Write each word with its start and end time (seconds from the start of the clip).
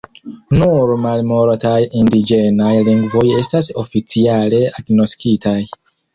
Nur 0.59 0.93
malmultaj 1.03 1.73
indiĝenaj 1.99 2.71
lingvoj 2.89 3.23
estas 3.43 3.71
oficiale 3.83 4.65
agnoskitaj. 4.81 5.57